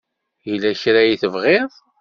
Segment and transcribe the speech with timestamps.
[0.49, 1.71] Yella kra ay tebɣiḍ?